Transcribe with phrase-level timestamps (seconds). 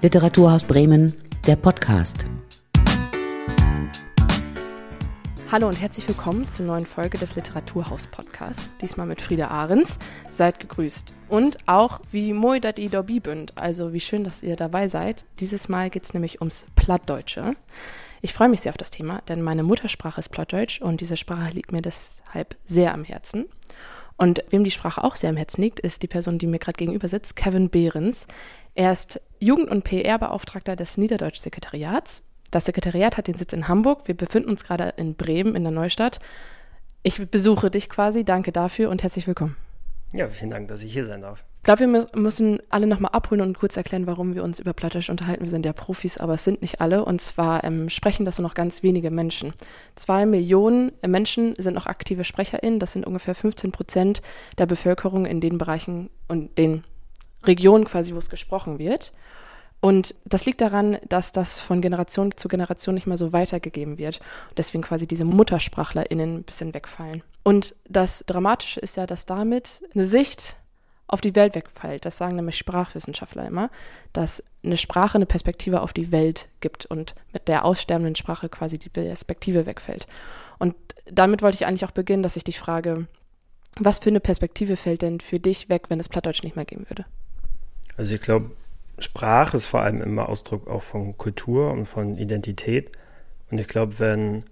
[0.00, 1.12] Literaturhaus Bremen,
[1.44, 2.24] der Podcast.
[5.50, 8.76] Hallo und herzlich willkommen zur neuen Folge des Literaturhaus Podcasts.
[8.76, 9.98] Diesmal mit Frieda Ahrens.
[10.30, 11.12] Seid gegrüßt.
[11.28, 13.58] Und auch wie moi dat i dobi bünd.
[13.58, 15.24] Also wie schön, dass ihr dabei seid.
[15.40, 17.56] Dieses Mal geht es nämlich ums Plattdeutsche.
[18.20, 21.52] Ich freue mich sehr auf das Thema, denn meine Muttersprache ist Plattdeutsch und diese Sprache
[21.52, 23.46] liegt mir deshalb sehr am Herzen.
[24.18, 26.76] Und wem die Sprache auch sehr am Herzen liegt, ist die Person, die mir gerade
[26.76, 28.26] gegenüber sitzt, Kevin Behrens.
[28.74, 32.22] Er ist Jugend- und PR-Beauftragter des Niederdeutsch-Sekretariats.
[32.50, 34.08] Das Sekretariat hat den Sitz in Hamburg.
[34.08, 36.18] Wir befinden uns gerade in Bremen in der Neustadt.
[37.04, 38.24] Ich besuche dich quasi.
[38.24, 39.56] Danke dafür und herzlich willkommen.
[40.12, 41.44] Ja, vielen Dank, dass ich hier sein darf.
[41.58, 45.10] Ich glaube, wir müssen alle nochmal abholen und kurz erklären, warum wir uns über Plattdeutsch
[45.10, 45.42] unterhalten.
[45.42, 47.04] Wir sind ja Profis, aber es sind nicht alle.
[47.04, 49.52] Und zwar ähm, sprechen das nur noch ganz wenige Menschen.
[49.94, 52.80] Zwei Millionen Menschen sind noch aktive SprecherInnen.
[52.80, 54.22] Das sind ungefähr 15 Prozent
[54.56, 56.84] der Bevölkerung in den Bereichen und den
[57.44, 59.12] Region quasi, wo es gesprochen wird.
[59.80, 64.20] Und das liegt daran, dass das von Generation zu Generation nicht mehr so weitergegeben wird.
[64.48, 67.22] Und deswegen quasi diese MuttersprachlerInnen ein bisschen wegfallen.
[67.48, 70.56] Und das Dramatische ist ja, dass damit eine Sicht
[71.06, 72.04] auf die Welt wegfällt.
[72.04, 73.70] Das sagen nämlich Sprachwissenschaftler immer,
[74.12, 78.78] dass eine Sprache eine Perspektive auf die Welt gibt und mit der aussterbenden Sprache quasi
[78.78, 80.06] die Perspektive wegfällt.
[80.58, 80.74] Und
[81.06, 83.06] damit wollte ich eigentlich auch beginnen, dass ich dich frage,
[83.80, 86.84] was für eine Perspektive fällt denn für dich weg, wenn es Plattdeutsch nicht mehr geben
[86.90, 87.06] würde?
[87.96, 88.50] Also ich glaube,
[88.98, 92.92] Sprache ist vor allem immer Ausdruck auch von Kultur und von Identität.
[93.50, 94.44] Und ich glaube, wenn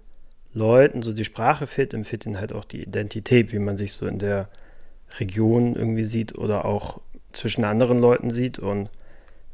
[0.57, 3.93] Leuten so die Sprache fehlt, dann fehlt ihnen halt auch die Identität, wie man sich
[3.93, 4.49] so in der
[5.19, 6.99] Region irgendwie sieht oder auch
[7.31, 8.59] zwischen anderen Leuten sieht.
[8.59, 8.89] Und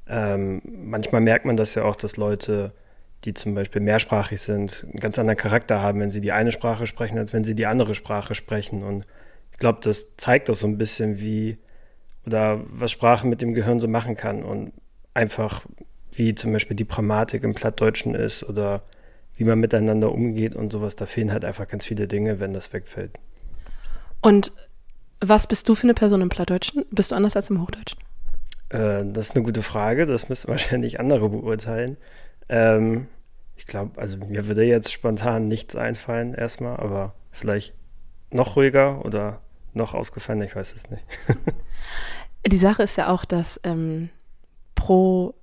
[0.07, 2.71] ähm, manchmal merkt man das ja auch, dass Leute,
[3.25, 6.87] die zum Beispiel mehrsprachig sind, einen ganz anderen Charakter haben, wenn sie die eine Sprache
[6.87, 8.83] sprechen, als wenn sie die andere Sprache sprechen.
[8.83, 9.05] Und
[9.51, 11.57] ich glaube, das zeigt auch so ein bisschen, wie
[12.25, 14.71] oder was Sprache mit dem Gehirn so machen kann und
[15.13, 15.65] einfach
[16.13, 18.83] wie zum Beispiel die Grammatik im Plattdeutschen ist oder
[19.35, 22.71] wie man miteinander umgeht und sowas, da fehlen halt einfach ganz viele Dinge, wenn das
[22.73, 23.11] wegfällt.
[24.21, 24.51] Und
[25.19, 26.85] was bist du für eine Person im Plattdeutschen?
[26.91, 27.99] Bist du anders als im Hochdeutschen?
[28.69, 31.97] Äh, das ist eine gute Frage, das müssen wahrscheinlich andere beurteilen.
[32.49, 33.07] Ähm,
[33.55, 37.73] ich glaube, also mir würde jetzt spontan nichts einfallen erstmal, aber vielleicht
[38.31, 39.41] noch ruhiger oder
[39.73, 41.03] noch ausgefallen, ich weiß es nicht.
[42.47, 44.09] Die Sache ist ja auch, dass ähm,
[44.75, 45.33] pro,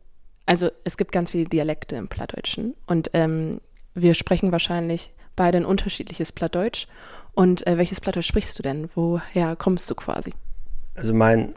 [0.45, 3.61] also es gibt ganz viele Dialekte im Plattdeutschen und ähm,
[3.95, 6.87] wir sprechen wahrscheinlich beide ein unterschiedliches Plattdeutsch.
[7.33, 8.91] Und äh, welches Plattdeutsch sprichst du denn?
[8.95, 10.33] Woher kommst du quasi?
[10.95, 11.55] Also mein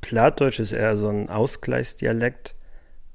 [0.00, 2.54] Plattdeutsch ist eher so ein Ausgleichsdialekt.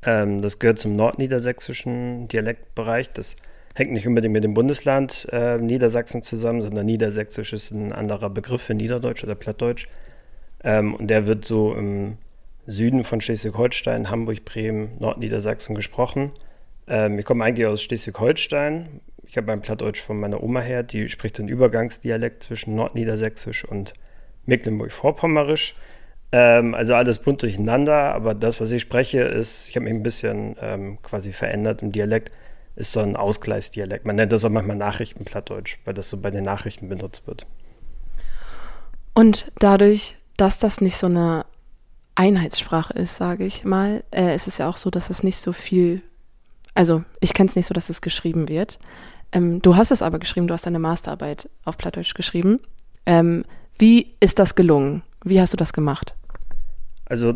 [0.04, 3.12] Ähm, das gehört zum nordniedersächsischen Dialektbereich.
[3.14, 3.36] Das
[3.76, 8.62] hängt nicht unbedingt mit dem Bundesland äh, Niedersachsen zusammen, sondern Niedersächsisch ist ein anderer Begriff
[8.64, 9.88] für Niederdeutsch oder Plattdeutsch.
[10.64, 12.18] Ähm, und der wird so im
[12.68, 16.32] Süden von Schleswig-Holstein, Hamburg, Bremen, Nordniedersachsen gesprochen.
[16.92, 19.00] Ähm, ich komme eigentlich aus Schleswig-Holstein.
[19.26, 23.94] Ich habe mein Plattdeutsch von meiner Oma her, die spricht einen Übergangsdialekt zwischen Nordniedersächsisch und
[24.46, 25.74] Mecklenburg-Vorpommerisch.
[26.34, 30.04] Ähm, also alles bunt durcheinander, aber das, was ich spreche, ist, ich habe mich ein
[30.04, 32.32] bisschen ähm, quasi verändert im Dialekt
[32.76, 34.06] ist so ein Ausgleichsdialekt.
[34.06, 37.46] Man nennt das auch manchmal Nachrichtenplattdeutsch, weil das so bei den Nachrichten benutzt wird.
[39.14, 41.46] Und dadurch, dass das nicht so eine
[42.16, 45.54] Einheitssprache ist, sage ich mal, äh, ist es ja auch so, dass das nicht so
[45.54, 46.02] viel,
[46.74, 48.80] also ich kenne es nicht so, dass es geschrieben wird.
[49.32, 52.60] Ähm, du hast es aber geschrieben, du hast deine Masterarbeit auf Plattdeutsch geschrieben.
[53.06, 53.46] Ähm,
[53.78, 55.04] wie ist das gelungen?
[55.24, 56.16] Wie hast du das gemacht?
[57.06, 57.36] Also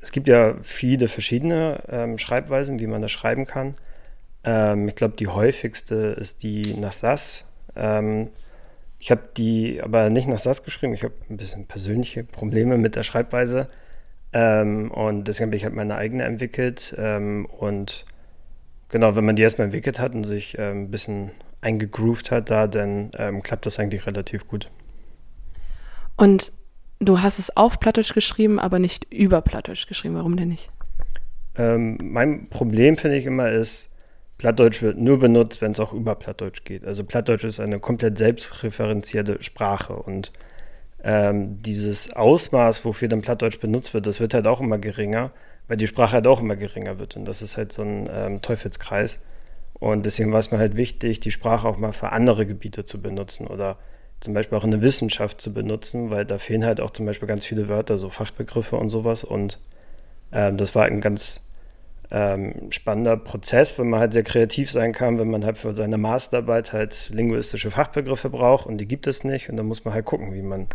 [0.00, 3.74] es gibt ja viele verschiedene ähm, Schreibweisen, wie man das schreiben kann.
[4.44, 7.46] Ähm, ich glaube, die häufigste ist die nach SAS.
[7.76, 8.28] Ähm,
[8.98, 10.94] ich habe die aber nicht nach SAS geschrieben.
[10.94, 13.68] Ich habe ein bisschen persönliche Probleme mit der Schreibweise.
[14.32, 16.94] Ähm, und deswegen habe ich halt meine eigene entwickelt.
[16.98, 18.04] Und
[18.94, 22.68] genau, wenn man die erstmal entwickelt hat und sich ähm, ein bisschen eingegroovt hat da,
[22.68, 24.70] dann ähm, klappt das eigentlich relativ gut.
[26.16, 26.52] Und
[27.00, 30.14] du hast es auf Plattdeutsch geschrieben, aber nicht über Plattdeutsch geschrieben.
[30.14, 30.70] Warum denn nicht?
[31.56, 33.96] mein Problem, finde ich immer, ist,
[34.38, 36.84] Plattdeutsch wird nur benutzt, wenn es auch über Plattdeutsch geht.
[36.84, 40.32] Also Plattdeutsch ist eine komplett selbstreferenzierte Sprache und
[41.04, 45.30] ähm, dieses Ausmaß, wofür dann Plattdeutsch benutzt wird, das wird halt auch immer geringer,
[45.68, 48.42] weil die Sprache halt auch immer geringer wird und das ist halt so ein ähm,
[48.42, 49.22] Teufelskreis.
[49.74, 53.02] Und deswegen war es mir halt wichtig, die Sprache auch mal für andere Gebiete zu
[53.02, 53.76] benutzen oder
[54.20, 57.28] zum Beispiel auch in der Wissenschaft zu benutzen, weil da fehlen halt auch zum Beispiel
[57.28, 59.24] ganz viele Wörter, so Fachbegriffe und sowas.
[59.24, 59.58] Und
[60.32, 61.44] ähm, das war ein ganz
[62.10, 65.98] ähm, spannender Prozess, wenn man halt sehr kreativ sein kann, wenn man halt für seine
[65.98, 70.04] Masterarbeit halt linguistische Fachbegriffe braucht und die gibt es nicht und dann muss man halt
[70.04, 70.68] gucken, wie man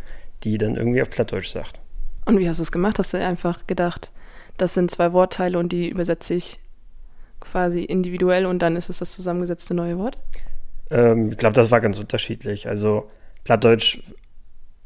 [0.43, 1.79] die dann irgendwie auf Plattdeutsch sagt.
[2.25, 2.99] Und wie hast du es gemacht?
[2.99, 4.11] Hast du einfach gedacht,
[4.61, 6.59] das sind zwei Wortteile und die übersetze ich
[7.39, 10.17] quasi individuell und dann ist es das zusammengesetzte neue Wort?
[10.89, 12.67] Ähm, ich glaube, das war ganz unterschiedlich.
[12.67, 13.09] Also
[13.43, 13.99] Plattdeutsch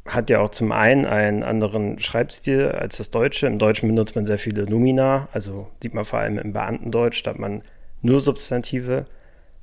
[0.06, 3.46] hat ja auch zum einen einen anderen Schreibstil als das Deutsche.
[3.46, 7.30] Im Deutschen benutzt man sehr viele Numina, also sieht man vor allem im Beamtendeutsch, da
[7.30, 7.62] hat man
[8.02, 9.06] nur Substantive.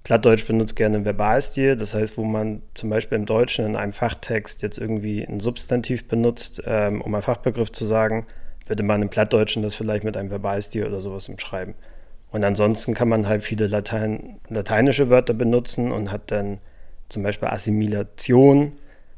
[0.04, 3.94] Plattdeutsch benutzt gerne einen Verbalstil, das heißt, wo man zum Beispiel im Deutschen in einem
[3.94, 8.26] Fachtext jetzt irgendwie ein Substantiv benutzt, ähm, um einen Fachbegriff zu sagen,
[8.72, 11.74] würde man im Plattdeutschen das vielleicht mit einem Verbalstil oder sowas umschreiben.
[12.32, 16.60] Und ansonsten kann man halt viele Latein, lateinische Wörter benutzen und hat dann
[17.10, 18.72] zum Beispiel Assimilation,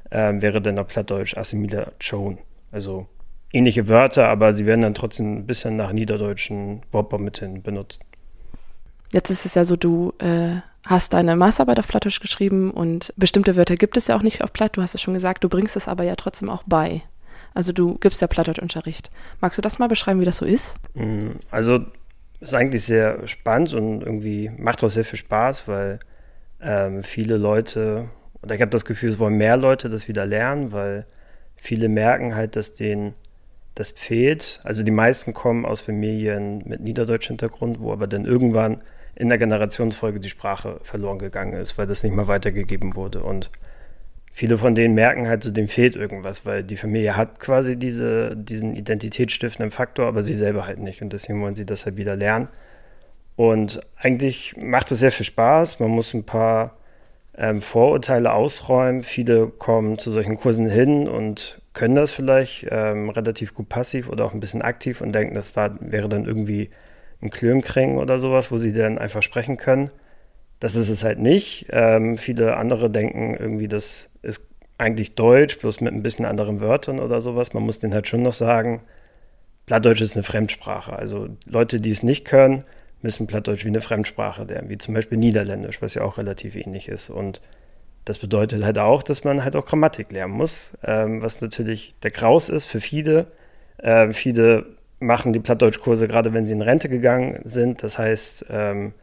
[0.09, 2.39] äh, wäre dann auf Plattdeutsch Assimilation.
[2.71, 3.05] Also
[3.51, 7.99] ähnliche Wörter, aber sie werden dann trotzdem ein bisschen nach niederdeutschen Wortbaumitteln benutzt.
[9.11, 13.55] Jetzt ist es ja so, du äh, hast deine Masterarbeit auf Plattdeutsch geschrieben und bestimmte
[13.55, 14.77] Wörter gibt es ja auch nicht auf Platt.
[14.77, 17.03] Du hast es schon gesagt, du bringst es aber ja trotzdem auch bei.
[17.53, 19.11] Also du gibst ja Plattdeutschunterricht.
[19.41, 20.75] Magst du das mal beschreiben, wie das so ist?
[20.93, 21.85] Mm, also
[22.39, 25.99] ist eigentlich sehr spannend und irgendwie macht auch sehr viel Spaß, weil
[26.61, 28.09] ähm, viele Leute,
[28.41, 31.05] oder ich habe das Gefühl, es wollen mehr Leute das wieder lernen, weil
[31.55, 33.13] viele merken halt, dass denen
[33.75, 34.59] das fehlt.
[34.63, 38.81] Also die meisten kommen aus Familien mit niederdeutschem Hintergrund, wo aber dann irgendwann
[39.15, 43.23] in der Generationsfolge die Sprache verloren gegangen ist, weil das nicht mehr weitergegeben wurde.
[43.23, 43.49] Und
[44.33, 48.35] viele von denen merken halt, so dem fehlt irgendwas, weil die Familie hat quasi diese,
[48.35, 51.01] diesen identitätsstiftenden Faktor, aber sie selber halt nicht.
[51.01, 52.47] Und deswegen wollen sie das halt wieder lernen.
[53.35, 55.79] Und eigentlich macht es sehr viel Spaß.
[55.79, 56.77] Man muss ein paar
[57.37, 59.03] ähm, Vorurteile ausräumen.
[59.03, 64.25] Viele kommen zu solchen Kursen hin und können das vielleicht ähm, relativ gut passiv oder
[64.25, 66.71] auch ein bisschen aktiv und denken, das war, wäre dann irgendwie
[67.21, 69.91] ein Klönkring oder sowas, wo sie dann einfach sprechen können.
[70.63, 71.65] Das ist es halt nicht.
[71.71, 77.01] Ähm, viele andere denken irgendwie, das ist eigentlich Deutsch, bloß mit ein bisschen anderen Wörtern
[77.01, 77.53] oder sowas.
[77.53, 78.79] Man muss denen halt schon noch sagen,
[79.65, 80.93] Plattdeutsch ist eine Fremdsprache.
[80.93, 82.63] Also Leute, die es nicht können,
[83.01, 86.87] müssen Plattdeutsch wie eine Fremdsprache lernen, wie zum Beispiel Niederländisch, was ja auch relativ ähnlich
[86.87, 87.09] ist.
[87.09, 87.41] Und
[88.05, 92.11] das bedeutet halt auch, dass man halt auch Grammatik lernen muss, ähm, was natürlich der
[92.11, 93.27] Graus ist für viele.
[93.79, 94.65] Äh, viele
[95.01, 97.83] machen die Plattdeutschkurse gerade, wenn sie in Rente gegangen sind.
[97.83, 98.93] Das heißt, ähm,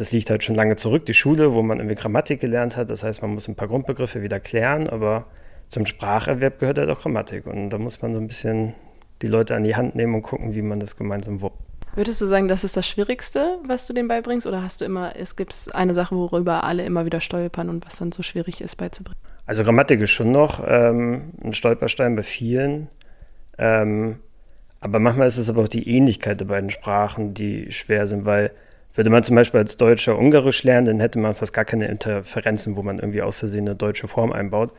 [0.00, 2.90] das liegt halt schon lange zurück, die Schule, wo man irgendwie Grammatik gelernt hat.
[2.90, 5.26] Das heißt, man muss ein paar Grundbegriffe wieder klären, aber
[5.68, 7.46] zum Spracherwerb gehört halt auch Grammatik.
[7.46, 8.74] Und da muss man so ein bisschen
[9.22, 11.58] die Leute an die Hand nehmen und gucken, wie man das gemeinsam wuppt.
[11.94, 14.46] Würdest du sagen, das ist das Schwierigste, was du denen beibringst?
[14.46, 17.96] Oder hast du immer, es gibt eine Sache, worüber alle immer wieder stolpern und was
[17.96, 19.18] dann so schwierig ist beizubringen?
[19.46, 22.88] Also Grammatik ist schon noch ähm, ein Stolperstein bei vielen.
[23.56, 24.20] Ähm,
[24.80, 28.52] aber manchmal ist es aber auch die Ähnlichkeit der beiden Sprachen, die schwer sind, weil
[28.94, 32.76] würde man zum Beispiel als Deutscher Ungarisch lernen, dann hätte man fast gar keine Interferenzen,
[32.76, 34.72] wo man irgendwie aus Versehen eine deutsche Form einbaut.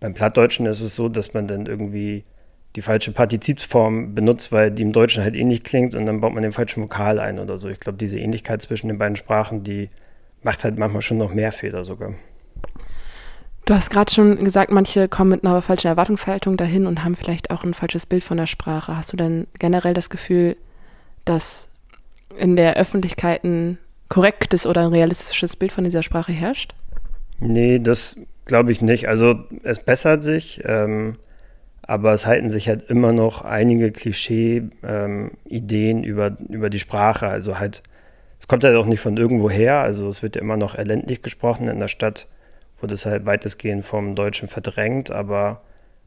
[0.00, 2.24] Beim Plattdeutschen ist es so, dass man dann irgendwie
[2.76, 6.42] die falsche Partizipsform benutzt, weil die im Deutschen halt ähnlich klingt und dann baut man
[6.42, 7.68] den falschen Vokal ein oder so.
[7.68, 9.88] Ich glaube, diese Ähnlichkeit zwischen den beiden Sprachen, die
[10.42, 12.14] macht halt manchmal schon noch mehr Fehler sogar.
[13.66, 17.50] Du hast gerade schon gesagt, manche kommen mit einer falschen Erwartungshaltung dahin und haben vielleicht
[17.50, 18.96] auch ein falsches Bild von der Sprache.
[18.96, 20.56] Hast du denn generell das Gefühl,
[21.24, 21.68] dass
[22.38, 23.78] in der Öffentlichkeit ein
[24.08, 26.74] korrektes oder ein realistisches Bild von dieser Sprache herrscht?
[27.38, 29.08] Nee, das glaube ich nicht.
[29.08, 31.16] Also es bessert sich, ähm,
[31.82, 37.28] aber es halten sich halt immer noch einige Klischee-Ideen ähm, über, über die Sprache.
[37.28, 37.82] Also halt,
[38.38, 39.80] es kommt halt auch nicht von irgendwo her.
[39.80, 42.26] Also es wird ja immer noch erländlich gesprochen in der Stadt
[42.80, 45.62] wurde es halt weitestgehend vom Deutschen verdrängt, aber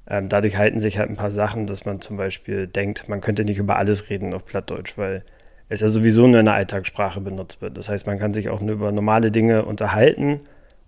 [0.07, 3.45] ähm, dadurch halten sich halt ein paar Sachen, dass man zum Beispiel denkt, man könnte
[3.45, 5.24] nicht über alles reden auf Plattdeutsch, weil
[5.73, 7.77] es ja sowieso nur in der Alltagssprache benutzt wird.
[7.77, 10.41] Das heißt, man kann sich auch nur über normale Dinge unterhalten.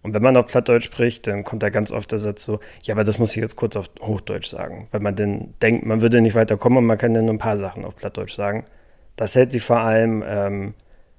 [0.03, 2.93] Und wenn man auf Plattdeutsch spricht, dann kommt da ganz oft der Satz so, ja,
[2.93, 6.21] aber das muss ich jetzt kurz auf Hochdeutsch sagen, weil man dann denkt, man würde
[6.21, 8.65] nicht weiterkommen und man kann dann nur ein paar Sachen auf Plattdeutsch sagen.
[9.15, 10.73] Das hält sich vor allem ähm,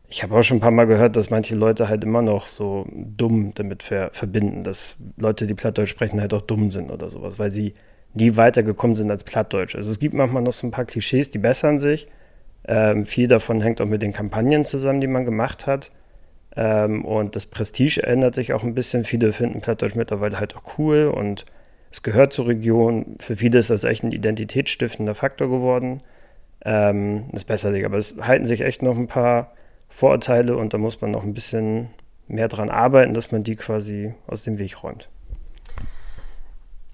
[0.08, 2.86] ich habe auch schon ein paar Mal gehört, dass manche Leute halt immer noch so
[2.90, 7.38] dumm damit ver verbinden, dass Leute, die Plattdeutsch sprechen, halt auch dumm sind oder sowas,
[7.38, 7.74] weil sie
[8.14, 9.74] nie weitergekommen sind als Plattdeutsch.
[9.74, 12.06] Also es gibt manchmal noch so ein paar Klischees, die bessern sich.
[12.66, 15.92] Ähm, viel davon hängt auch mit den Kampagnen zusammen, die man gemacht hat.
[16.56, 19.04] Ähm, und das Prestige ändert sich auch ein bisschen.
[19.04, 21.44] Viele finden Plattdeutsch mittlerweile halt auch cool und
[21.90, 23.16] es gehört zur Region.
[23.20, 26.00] Für viele ist das echt ein identitätsstiftender Faktor geworden.
[26.64, 29.52] Ähm, das bessert sich, aber es halten sich echt noch ein paar
[29.88, 31.88] Vorurteile und da muss man noch ein bisschen
[32.26, 35.08] mehr dran arbeiten, dass man die quasi aus dem Weg räumt.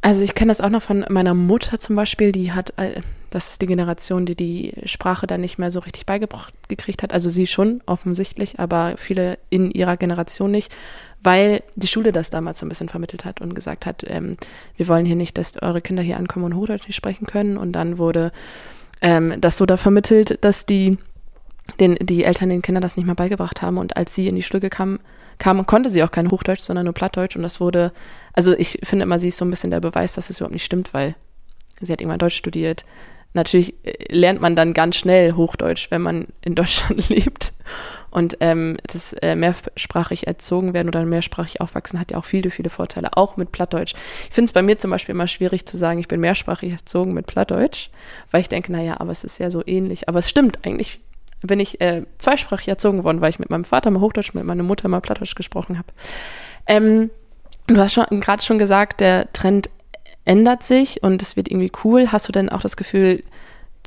[0.02, 3.52] Also ich kenne das auch noch von meiner Mutter zum Beispiel, die hat, äh, das
[3.52, 7.12] ist die Generation, die die Sprache dann nicht mehr so richtig beigebracht gekriegt hat.
[7.12, 10.72] Also sie schon offensichtlich, aber viele in ihrer Generation nicht,
[11.22, 14.36] weil die Schule das damals so ein bisschen vermittelt hat und gesagt hat, ähm,
[14.76, 17.56] wir wollen hier nicht, dass eure Kinder hier ankommen und Hochdeutsch nicht sprechen können.
[17.56, 18.32] Und dann wurde
[19.00, 20.98] ähm, das so da vermittelt, dass die,
[21.78, 23.78] den, die Eltern den Kindern das nicht mehr beigebracht haben.
[23.78, 24.98] Und als sie in die Schule kam,
[25.38, 27.36] kam, konnte sie auch kein Hochdeutsch, sondern nur Plattdeutsch.
[27.36, 27.92] Und das wurde,
[28.32, 30.64] also ich finde immer, sie ist so ein bisschen der Beweis, dass es überhaupt nicht
[30.64, 31.14] stimmt, weil
[31.80, 32.84] sie hat irgendwann Deutsch studiert.
[33.34, 37.52] Natürlich äh, lernt man dann ganz schnell Hochdeutsch, wenn man in Deutschland lebt.
[38.10, 42.68] Und ähm, das äh, mehrsprachig erzogen werden oder mehrsprachig aufwachsen hat ja auch viele, viele
[42.68, 43.94] Vorteile, auch mit Plattdeutsch.
[44.28, 47.14] Ich finde es bei mir zum Beispiel immer schwierig zu sagen, ich bin mehrsprachig erzogen
[47.14, 47.88] mit Plattdeutsch,
[48.30, 50.10] weil ich denke, naja, aber es ist ja so ähnlich.
[50.10, 51.00] Aber es stimmt, eigentlich
[51.40, 54.62] bin ich äh, zweisprachig erzogen worden, weil ich mit meinem Vater mal Hochdeutsch, mit meiner
[54.62, 55.88] Mutter mal Plattdeutsch gesprochen habe.
[56.66, 57.10] Ähm,
[57.66, 59.70] du hast schon gerade schon gesagt, der Trend
[60.24, 62.12] ändert sich und es wird irgendwie cool.
[62.12, 63.22] Hast du denn auch das Gefühl,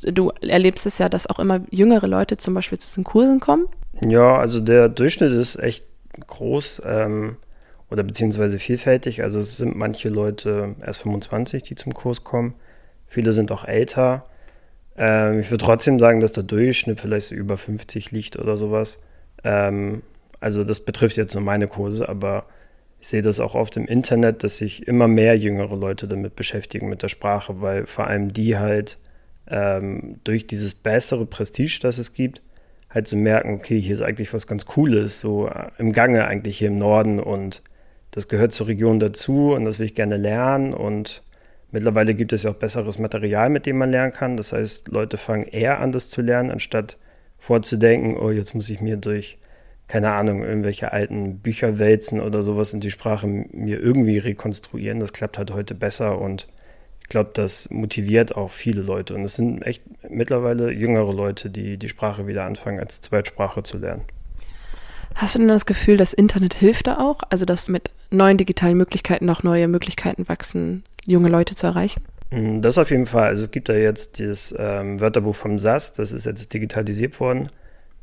[0.01, 3.67] du erlebst es ja, dass auch immer jüngere Leute zum Beispiel zu diesen Kursen kommen?
[4.01, 5.86] Ja, also der Durchschnitt ist echt
[6.27, 7.38] groß ähm,
[7.89, 9.24] oder beziehungsweise vielfältig.
[9.24, 12.55] Also es sind manche Leute erst 25, die zum Kurs kommen.
[13.08, 14.25] Viele sind auch älter.
[14.98, 19.01] Ähm, ich würde trotzdem sagen, dass der Durchschnitt vielleicht so über 50 liegt oder sowas.
[19.44, 20.01] Ähm,
[20.39, 22.46] also das betrifft jetzt nur meine Kurse, aber
[23.05, 26.89] ich sehe das auch oft im Internet, dass sich immer mehr jüngere Leute damit beschäftigen
[26.89, 28.97] mit der Sprache, weil vor allem die halt
[29.47, 32.41] ähm, durch dieses bessere Prestige, das es gibt,
[32.89, 36.25] halt zu so merken, okay, hier ist eigentlich was ganz Cooles, so äh, im Gange
[36.25, 37.62] eigentlich hier im Norden und
[38.09, 41.21] das gehört zur Region dazu und das will ich gerne lernen und
[41.69, 44.35] mittlerweile gibt es ja auch besseres Material, mit dem man lernen kann.
[44.35, 46.97] Das heißt, Leute fangen eher an, das zu lernen, anstatt
[47.38, 49.38] vorzudenken, oh, jetzt muss ich mir durch,
[49.87, 54.99] keine Ahnung, irgendwelche alten Bücher wälzen oder sowas und die Sprache mir irgendwie rekonstruieren.
[54.99, 56.47] Das klappt halt heute besser und
[57.01, 59.13] ich glaube, das motiviert auch viele Leute.
[59.13, 63.77] Und es sind echt mittlerweile jüngere Leute, die die Sprache wieder anfangen, als Zweitsprache zu
[63.77, 64.01] lernen.
[65.13, 67.19] Hast du denn das Gefühl, das Internet hilft da auch?
[67.29, 72.03] Also, dass mit neuen digitalen Möglichkeiten noch neue Möglichkeiten wachsen, junge Leute zu erreichen?
[72.31, 73.27] Mm, das auf jeden Fall.
[73.27, 77.49] Also es gibt da jetzt das ähm, Wörterbuch vom SAS, das ist jetzt digitalisiert worden.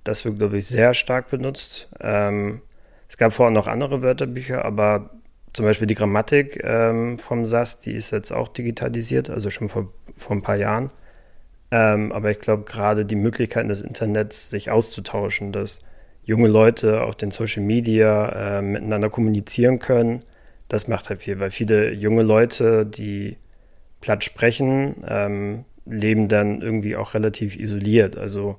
[0.04, 1.88] Das wird, glaube ich, sehr stark benutzt.
[2.00, 2.62] Ähm,
[3.08, 5.10] es gab vorher noch andere Wörterbücher, aber
[5.52, 9.92] zum Beispiel die Grammatik ähm, vom SAS, die ist jetzt auch digitalisiert, also schon vor,
[10.16, 10.90] vor ein paar Jahren.
[11.70, 15.80] Ähm, aber ich glaube, gerade die Möglichkeiten des Internets, sich auszutauschen, dass
[16.24, 20.22] junge Leute auf den Social Media äh, miteinander kommunizieren können,
[20.68, 23.36] das macht halt viel, weil viele junge Leute, die
[24.00, 28.16] platt sprechen, ähm, leben dann irgendwie auch relativ isoliert.
[28.16, 28.58] Also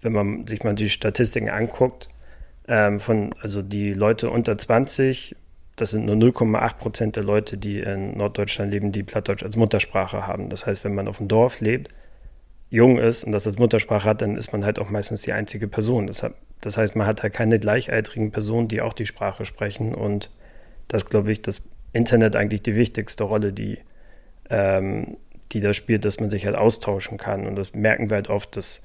[0.00, 2.08] wenn man sich mal die Statistiken anguckt,
[2.66, 5.36] ähm, von, also die Leute unter 20
[5.80, 10.26] das sind nur 0,8 Prozent der Leute, die in Norddeutschland leben, die Plattdeutsch als Muttersprache
[10.26, 10.48] haben.
[10.48, 11.88] Das heißt, wenn man auf dem Dorf lebt,
[12.68, 15.68] jung ist und das als Muttersprache hat, dann ist man halt auch meistens die einzige
[15.68, 16.06] Person.
[16.06, 19.94] Das, hat, das heißt, man hat halt keine gleichaltrigen Personen, die auch die Sprache sprechen.
[19.94, 20.30] Und
[20.88, 21.62] das glaube ich, das
[21.92, 23.78] Internet eigentlich die wichtigste Rolle, die,
[24.50, 25.16] ähm,
[25.52, 27.46] die da spielt, dass man sich halt austauschen kann.
[27.46, 28.82] Und das merken wir halt oft, dass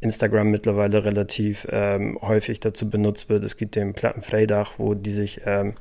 [0.00, 3.44] Instagram mittlerweile relativ ähm, häufig dazu benutzt wird.
[3.44, 5.74] Es gibt den Plattenfreidach, wo die sich ähm,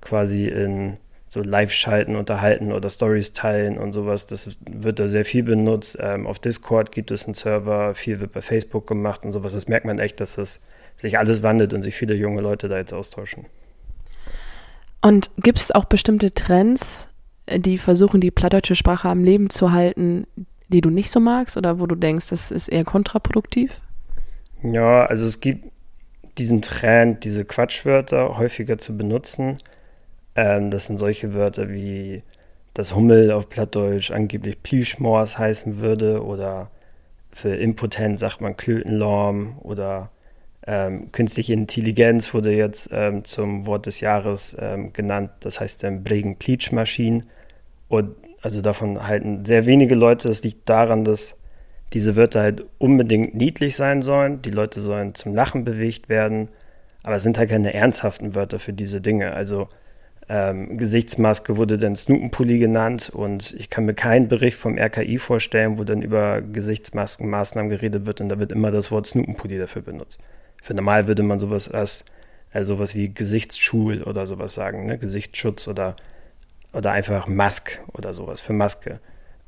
[0.00, 0.96] quasi in
[1.28, 4.26] so Live-Schalten unterhalten oder Stories teilen und sowas.
[4.26, 5.98] Das wird da sehr viel benutzt.
[6.00, 9.52] Ähm, auf Discord gibt es einen Server, viel wird bei Facebook gemacht und sowas.
[9.52, 10.60] Das merkt man echt, dass das
[10.96, 13.44] sich alles wandelt und sich viele junge Leute da jetzt austauschen.
[15.02, 17.08] Und gibt es auch bestimmte Trends,
[17.54, 20.26] die versuchen, die plattdeutsche Sprache am Leben zu halten,
[20.68, 23.80] die du nicht so magst oder wo du denkst, das ist eher kontraproduktiv?
[24.62, 25.70] Ja, also es gibt
[26.36, 29.56] diesen Trend, diese Quatschwörter häufiger zu benutzen.
[30.36, 32.22] Ähm, das sind solche Wörter wie
[32.74, 36.70] das Hummel auf Plattdeutsch angeblich Plüschmors heißen würde oder
[37.32, 40.10] für impotent sagt man Klötenlorm oder
[40.66, 45.30] ähm, künstliche Intelligenz wurde jetzt ähm, zum Wort des Jahres ähm, genannt.
[45.40, 47.24] Das heißt dann Bregen Pleatschmaschinen.
[47.88, 50.28] Und also davon halten sehr wenige Leute.
[50.28, 51.36] Das liegt daran, dass
[51.92, 54.42] diese Wörter halt unbedingt niedlich sein sollen.
[54.42, 56.50] Die Leute sollen zum Lachen bewegt werden.
[57.02, 59.32] Aber es sind halt keine ernsthaften Wörter für diese Dinge.
[59.32, 59.68] Also
[60.28, 65.78] ähm, Gesichtsmaske wurde dann Snoopenpulli genannt und ich kann mir keinen Bericht vom RKI vorstellen,
[65.78, 70.20] wo dann über Gesichtsmaskenmaßnahmen geredet wird und da wird immer das Wort Snoopenpulli dafür benutzt.
[70.62, 72.04] Für normal würde man sowas als
[72.52, 74.98] also sowas wie Gesichtsschul oder sowas sagen, ne?
[74.98, 75.96] Gesichtsschutz oder,
[76.72, 79.00] oder einfach Mask oder sowas für Maske.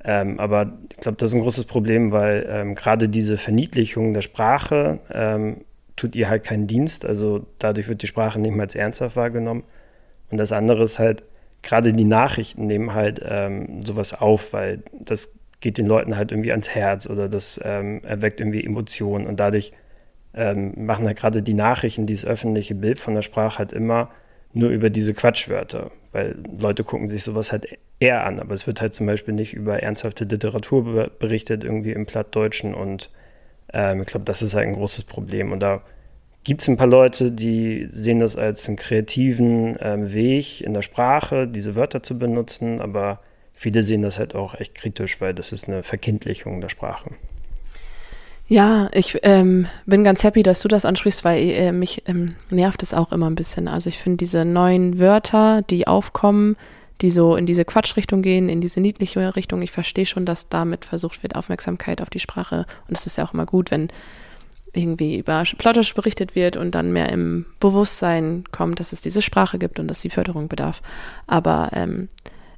[0.03, 4.23] Ähm, aber ich glaube, das ist ein großes Problem, weil ähm, gerade diese Verniedlichung der
[4.23, 5.65] Sprache ähm,
[5.97, 7.05] tut ihr halt keinen Dienst.
[7.05, 9.65] Also dadurch wird die Sprache nicht mehr als ernsthaft wahrgenommen.
[10.31, 11.23] Und das andere ist halt,
[11.63, 16.53] gerade die Nachrichten nehmen halt ähm, sowas auf, weil das geht den Leuten halt irgendwie
[16.53, 19.73] ans Herz oder das ähm, erweckt irgendwie Emotionen und dadurch
[20.33, 24.11] ähm, machen halt gerade die Nachrichten, dieses öffentliche Bild von der Sprache halt immer
[24.53, 27.67] nur über diese Quatschwörter, weil Leute gucken sich sowas halt
[27.99, 28.41] eher an.
[28.41, 32.75] Aber es wird halt zum Beispiel nicht über ernsthafte Literatur berichtet, irgendwie im Plattdeutschen.
[32.75, 33.11] Und
[33.73, 35.53] ähm, ich glaube, das ist halt ein großes Problem.
[35.53, 35.83] Und da
[36.45, 40.83] gibt es ein paar Leute, die sehen das als einen kreativen ähm, Weg in der
[40.83, 42.81] Sprache, diese Wörter zu benutzen.
[42.81, 43.21] Aber
[43.55, 47.11] viele sehen das halt auch echt kritisch, weil das ist eine Verkindlichung der Sprache.
[48.51, 52.83] Ja, ich ähm, bin ganz happy, dass du das ansprichst, weil äh, mich ähm, nervt
[52.83, 53.69] es auch immer ein bisschen.
[53.69, 56.57] Also ich finde diese neuen Wörter, die aufkommen,
[57.01, 60.85] die so in diese Quatschrichtung gehen, in diese niedliche Richtung, ich verstehe schon, dass damit
[60.85, 62.67] versucht wird, Aufmerksamkeit auf die Sprache.
[62.89, 63.87] Und es ist ja auch immer gut, wenn
[64.73, 69.61] irgendwie über Plottisch berichtet wird und dann mehr im Bewusstsein kommt, dass es diese Sprache
[69.61, 70.83] gibt und dass die Förderung bedarf.
[71.29, 72.09] Aber ähm,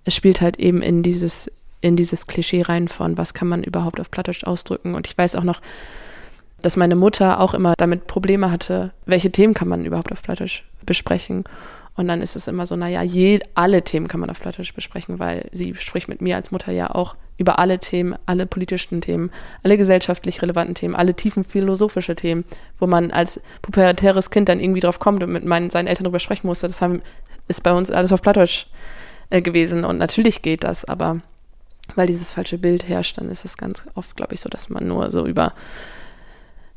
[0.05, 4.01] es spielt halt eben in dieses in dieses Klischee rein von, was kann man überhaupt
[4.01, 4.95] auf Plattdeutsch ausdrücken.
[4.95, 5.61] Und ich weiß auch noch,
[6.63, 10.63] dass meine Mutter auch immer damit Probleme hatte, welche Themen kann man überhaupt auf Plattdeutsch
[10.87, 11.45] besprechen.
[11.95, 15.19] Und dann ist es immer so, naja, je, alle Themen kann man auf Plattdeutsch besprechen,
[15.19, 19.31] weil sie spricht mit mir als Mutter ja auch über alle Themen, alle politischen Themen,
[19.63, 22.45] alle gesellschaftlich relevanten Themen, alle tiefen philosophische Themen,
[22.79, 26.21] wo man als pubertäres Kind dann irgendwie drauf kommt und mit meinen, seinen Eltern darüber
[26.21, 26.69] sprechen musste.
[26.69, 27.03] Das haben,
[27.49, 28.67] ist bei uns alles auf Plattdeutsch
[29.31, 29.85] äh, gewesen.
[29.85, 31.21] Und natürlich geht das, aber
[31.97, 34.87] weil dieses falsche Bild herrscht, dann ist es ganz oft, glaube ich, so, dass man
[34.87, 35.55] nur so über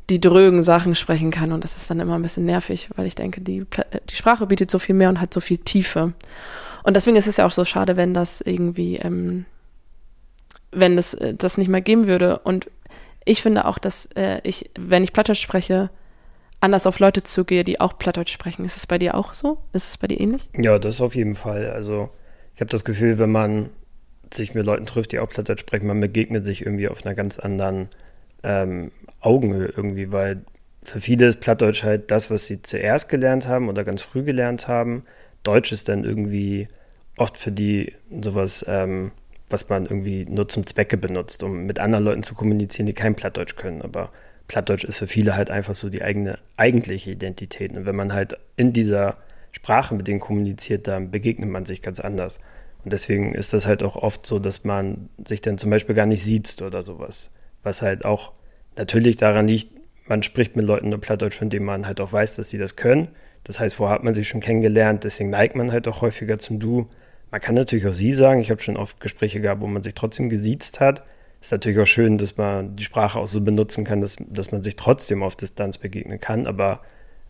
[0.08, 3.16] die drögen Sachen sprechen kann und das ist dann immer ein bisschen nervig, weil ich
[3.16, 3.66] denke, die,
[4.08, 6.12] die Sprache bietet so viel mehr und hat so viel Tiefe.
[6.84, 9.46] Und deswegen ist es ja auch so schade, wenn das irgendwie, ähm,
[10.70, 12.38] wenn es das, das nicht mehr geben würde.
[12.38, 12.70] Und
[13.24, 15.90] ich finde auch, dass äh, ich, wenn ich Plattdeutsch spreche,
[16.60, 18.64] anders auf Leute zugehe, die auch Plattdeutsch sprechen.
[18.64, 19.58] Ist es bei dir auch so?
[19.72, 20.48] Ist es bei dir ähnlich?
[20.56, 21.70] Ja, das auf jeden Fall.
[21.70, 22.10] Also
[22.54, 23.70] ich habe das Gefühl, wenn man
[24.32, 27.38] sich mit Leuten trifft, die auch Plattdeutsch sprechen, man begegnet sich irgendwie auf einer ganz
[27.38, 27.88] anderen
[28.42, 28.90] ähm,
[29.20, 30.42] Augenhöhe irgendwie, weil
[30.82, 34.68] für viele ist Plattdeutsch halt das, was sie zuerst gelernt haben oder ganz früh gelernt
[34.68, 35.04] haben.
[35.42, 36.68] Deutsch ist dann irgendwie
[37.16, 39.10] oft für die sowas, ähm,
[39.50, 43.14] was man irgendwie nur zum Zwecke benutzt, um mit anderen Leuten zu kommunizieren, die kein
[43.14, 43.82] Plattdeutsch können.
[43.82, 44.10] Aber
[44.48, 47.72] Plattdeutsch ist für viele halt einfach so die eigene eigentliche Identität.
[47.72, 49.16] Und wenn man halt in dieser
[49.52, 52.38] Sprache mit denen kommuniziert, dann begegnet man sich ganz anders.
[52.86, 56.06] Und deswegen ist das halt auch oft so, dass man sich dann zum Beispiel gar
[56.06, 57.32] nicht sieht oder sowas.
[57.64, 58.30] Was halt auch
[58.76, 59.72] natürlich daran liegt,
[60.06, 62.76] man spricht mit Leuten nur Plattdeutsch, von denen man halt auch weiß, dass sie das
[62.76, 63.08] können.
[63.42, 66.60] Das heißt, vorher hat man sich schon kennengelernt, deswegen neigt man halt auch häufiger zum
[66.60, 66.86] Du.
[67.32, 68.40] Man kann natürlich auch Sie sagen.
[68.40, 71.02] Ich habe schon oft Gespräche gehabt, wo man sich trotzdem gesiezt hat.
[71.40, 74.62] Ist natürlich auch schön, dass man die Sprache auch so benutzen kann, dass, dass man
[74.62, 76.46] sich trotzdem auf Distanz begegnen kann.
[76.46, 76.82] Aber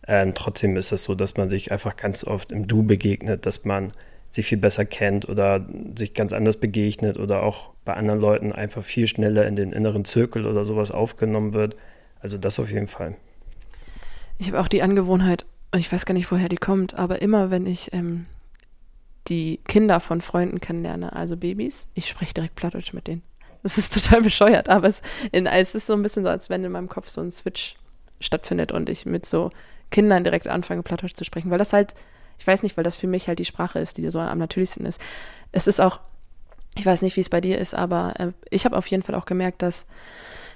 [0.07, 3.65] ähm, trotzdem ist es so, dass man sich einfach ganz oft im Du begegnet, dass
[3.65, 3.91] man
[4.37, 5.65] sich viel besser kennt oder
[5.97, 10.05] sich ganz anders begegnet oder auch bei anderen Leuten einfach viel schneller in den inneren
[10.05, 11.75] Zirkel oder sowas aufgenommen wird.
[12.19, 13.15] Also das auf jeden Fall.
[14.37, 17.51] Ich habe auch die Angewohnheit, und ich weiß gar nicht, woher die kommt, aber immer
[17.51, 18.27] wenn ich ähm,
[19.27, 23.23] die Kinder von Freunden kennenlerne, also Babys, ich spreche direkt Plattdeutsch mit denen.
[23.63, 26.63] Das ist total bescheuert, aber es, in, es ist so ein bisschen so, als wenn
[26.63, 27.75] in meinem Kopf so ein Switch
[28.19, 29.51] stattfindet und ich mit so
[29.89, 31.95] Kindern direkt anfange, Plattdeutsch zu sprechen, weil das halt
[32.37, 34.85] ich weiß nicht, weil das für mich halt die Sprache ist, die so am natürlichsten
[34.85, 35.01] ist.
[35.51, 35.99] Es ist auch,
[36.75, 39.15] ich weiß nicht, wie es bei dir ist, aber äh, ich habe auf jeden Fall
[39.15, 39.85] auch gemerkt, dass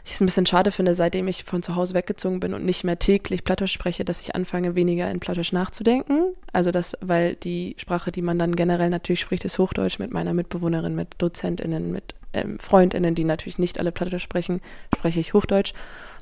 [0.03, 2.83] ich es ein bisschen schade finde, seitdem ich von zu Hause weggezogen bin und nicht
[2.83, 6.33] mehr täglich Plattdeutsch spreche, dass ich anfange, weniger in Plattdeutsch nachzudenken.
[6.51, 10.33] Also das, weil die Sprache, die man dann generell natürlich spricht, ist Hochdeutsch mit meiner
[10.33, 14.61] Mitbewohnerin, mit DozentInnen, mit ähm, FreundInnen, die natürlich nicht alle Plattdeutsch sprechen,
[14.95, 15.73] spreche ich Hochdeutsch.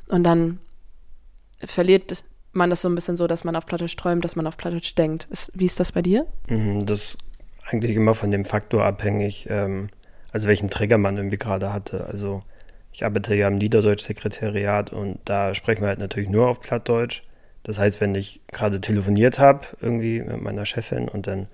[0.08, 0.60] Und dann
[1.64, 4.58] verliert man das so ein bisschen so, dass man auf Plattdeutsch träumt, dass man auf
[4.58, 5.28] Plattdeutsch denkt.
[5.30, 6.26] Ist, wie ist das bei dir?
[6.48, 7.18] Mhm, das ist
[7.66, 9.90] eigentlich immer von dem Faktor abhängig, ähm,
[10.32, 12.06] also welchen Trigger man irgendwie gerade hatte.
[12.06, 12.42] Also
[12.92, 17.22] ich arbeite ja im Niederdeutsch-Sekretariat und da sprechen wir halt natürlich nur auf Plattdeutsch.
[17.64, 21.48] Das heißt, wenn ich gerade telefoniert habe, irgendwie mit meiner Chefin und dann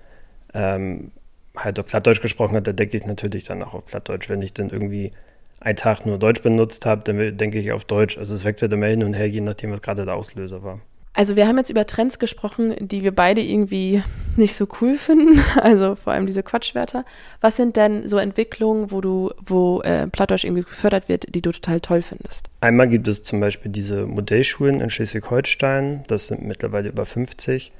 [0.54, 1.12] ähm,
[1.56, 4.28] halt auf Plattdeutsch gesprochen hat, dann denke ich natürlich dann auch auf Plattdeutsch.
[4.28, 5.12] Wenn ich dann irgendwie
[5.60, 8.18] einen Tag nur Deutsch benutzt habe, dann denke ich auf Deutsch.
[8.18, 10.80] Also es wechselt immer hin und her, je nachdem, was gerade der Auslöser war.
[11.16, 14.02] Also wir haben jetzt über Trends gesprochen, die wir beide irgendwie
[14.36, 17.06] nicht so cool finden, also vor allem diese Quatschwörter.
[17.40, 21.52] Was sind denn so Entwicklungen, wo du, wo äh, Plattdeutsch irgendwie gefördert wird, die du
[21.52, 22.50] total toll findest?
[22.60, 27.72] Einmal gibt es zum Beispiel diese Modellschulen in Schleswig-Holstein, das sind mittlerweile über 50.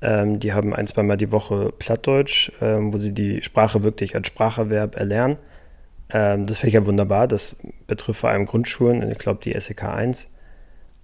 [0.00, 4.28] Ähm, die haben ein, zweimal die Woche Plattdeutsch, ähm, wo sie die Sprache wirklich als
[4.28, 5.36] Spracherwerb erlernen.
[6.10, 7.28] Ähm, das finde ich ja wunderbar.
[7.28, 10.28] Das betrifft vor allem Grundschulen, ich glaube die SEK 1.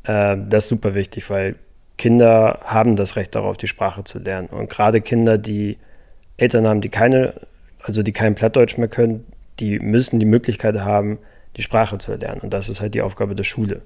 [0.05, 1.57] Äh, das ist super wichtig, weil
[1.97, 4.49] Kinder haben das Recht darauf, die Sprache zu lernen.
[4.49, 5.79] Und gerade Kinder, die
[6.37, 7.35] Eltern haben, die keine,
[7.83, 9.25] also die kein Plattdeutsch mehr können,
[9.61, 11.19] die müssen die Möglichkeit haben,
[11.57, 12.40] die Sprache zu erlernen.
[12.40, 13.83] Und das ist halt die Aufgabe der Schule,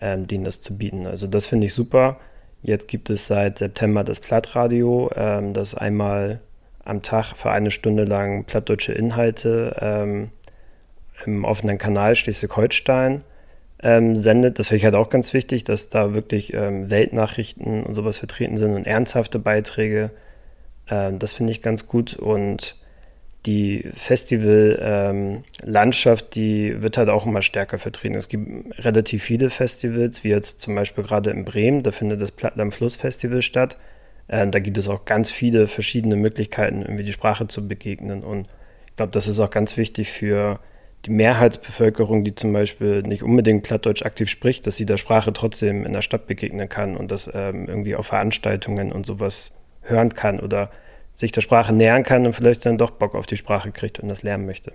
[0.00, 1.06] ähm, denen das zu bieten.
[1.06, 2.18] Also das finde ich super.
[2.62, 6.40] Jetzt gibt es seit September das Plattradio, ähm, das einmal
[6.84, 10.30] am Tag für eine Stunde lang plattdeutsche Inhalte ähm,
[11.26, 13.24] im offenen Kanal Schleswig-Holstein
[13.82, 14.58] ähm, sendet.
[14.58, 18.56] Das finde ich halt auch ganz wichtig, dass da wirklich ähm, Weltnachrichten und sowas vertreten
[18.56, 20.10] sind und ernsthafte Beiträge.
[20.88, 22.76] Ähm, das finde ich ganz gut und
[23.46, 28.16] die Festivallandschaft, ähm, die wird halt auch immer stärker vertreten.
[28.16, 28.48] Es gibt
[28.84, 32.94] relativ viele Festivals, wie jetzt zum Beispiel gerade in Bremen, da findet das Plattland Fluss
[32.96, 33.78] Festival statt.
[34.28, 38.22] Ähm, da gibt es auch ganz viele verschiedene Möglichkeiten, irgendwie die Sprache zu begegnen.
[38.22, 38.46] Und
[38.86, 40.60] ich glaube, das ist auch ganz wichtig für
[41.04, 45.84] die Mehrheitsbevölkerung, die zum Beispiel nicht unbedingt Plattdeutsch aktiv spricht, dass sie der Sprache trotzdem
[45.84, 50.38] in der Stadt begegnen kann und das ähm, irgendwie auf Veranstaltungen und sowas hören kann
[50.38, 50.70] oder
[51.12, 54.10] sich der Sprache nähern kann und vielleicht dann doch Bock auf die Sprache kriegt und
[54.10, 54.72] das lernen möchte.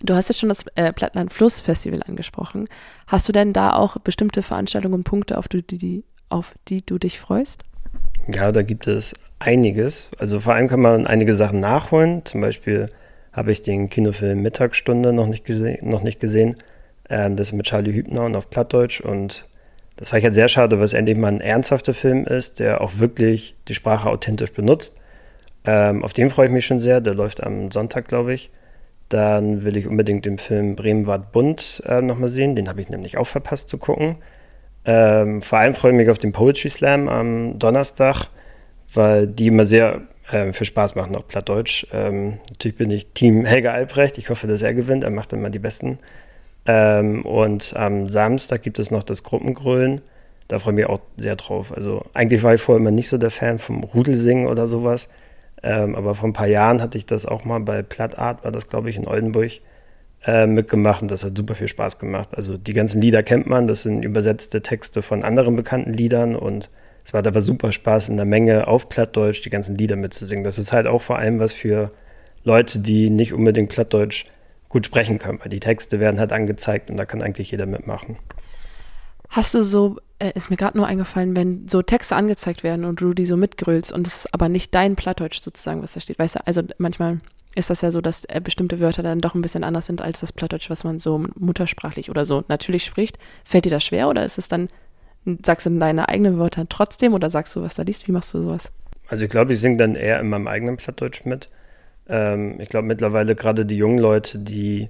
[0.00, 2.68] Du hast jetzt schon das äh, Plattland Fluss Festival angesprochen.
[3.06, 6.98] Hast du denn da auch bestimmte Veranstaltungen und Punkte, auf die, die, auf die du
[6.98, 7.64] dich freust?
[8.28, 10.10] Ja, da gibt es einiges.
[10.18, 12.24] Also vor allem kann man einige Sachen nachholen.
[12.24, 12.90] Zum Beispiel
[13.38, 16.56] habe ich den Kinofilm Mittagsstunde noch nicht, gese noch nicht gesehen.
[17.08, 19.00] Ähm, das ist mit Charlie Hübner und auf Plattdeutsch.
[19.00, 19.46] Und
[19.96, 22.80] das war ich halt sehr schade, weil es endlich mal ein ernsthafter Film ist, der
[22.80, 24.96] auch wirklich die Sprache authentisch benutzt.
[25.64, 27.00] Ähm, auf den freue ich mich schon sehr.
[27.00, 28.50] Der läuft am Sonntag, glaube ich.
[29.08, 32.56] Dann will ich unbedingt den Film Bremen-Wart Bund äh, nochmal sehen.
[32.56, 34.16] Den habe ich nämlich auch verpasst zu gucken.
[34.84, 38.26] Ähm, vor allem freue ich mich auf den Poetry Slam am Donnerstag,
[38.92, 41.86] weil die immer sehr ähm, viel Spaß machen auf Plattdeutsch.
[41.92, 44.18] Ähm, natürlich bin ich Team Helga Albrecht.
[44.18, 45.04] Ich hoffe, dass er gewinnt.
[45.04, 45.98] Er macht immer die Besten.
[46.66, 50.02] Ähm, und am Samstag gibt es noch das Gruppengrölen.
[50.48, 51.72] Da freue ich mich auch sehr drauf.
[51.74, 55.08] Also eigentlich war ich vorher immer nicht so der Fan vom Rudelsingen oder sowas.
[55.62, 58.68] Ähm, aber vor ein paar Jahren hatte ich das auch mal bei Plattart, war das
[58.68, 59.52] glaube ich in Oldenburg,
[60.24, 62.30] äh, mitgemacht und das hat super viel Spaß gemacht.
[62.34, 66.70] Also die ganzen Lieder kennt man, das sind übersetzte Texte von anderen bekannten Liedern und
[67.08, 70.44] es macht aber super Spaß, in der Menge auf Plattdeutsch die ganzen Lieder mitzusingen.
[70.44, 71.90] Das ist halt auch vor allem was für
[72.44, 74.26] Leute, die nicht unbedingt Plattdeutsch
[74.68, 78.18] gut sprechen können, weil die Texte werden halt angezeigt und da kann eigentlich jeder mitmachen.
[79.30, 83.00] Hast du so, äh, ist mir gerade nur eingefallen, wenn so Texte angezeigt werden und
[83.00, 86.18] du die so mitgrölst und es ist aber nicht dein Plattdeutsch sozusagen, was da steht,
[86.18, 87.20] weißt du, also manchmal
[87.54, 90.20] ist das ja so, dass äh, bestimmte Wörter dann doch ein bisschen anders sind als
[90.20, 93.18] das Plattdeutsch, was man so muttersprachlich oder so natürlich spricht.
[93.46, 94.68] Fällt dir das schwer oder ist es dann
[95.44, 98.08] Sagst du deine eigenen Wörter trotzdem oder sagst du, was da liest?
[98.08, 98.70] Wie machst du sowas?
[99.08, 101.48] Also ich glaube, ich singe dann eher in meinem eigenen Plattdeutsch mit.
[102.08, 104.88] Ähm, ich glaube mittlerweile gerade die jungen Leute, die